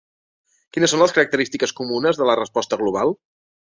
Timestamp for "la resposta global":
2.33-3.19